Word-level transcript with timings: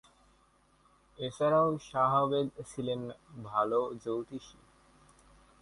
এছাড়া 1.17 1.61
সহদেব 1.89 2.47
ছিলেন 2.69 3.01
ভাল 3.43 3.71
জ্যোতিষী। 4.03 4.57